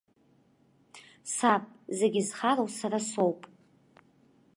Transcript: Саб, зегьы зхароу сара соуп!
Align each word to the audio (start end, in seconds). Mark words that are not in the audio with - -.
Саб, 1.33 1.63
зегьы 1.97 2.21
зхароу 2.27 2.69
сара 2.77 2.99
соуп! 3.09 3.39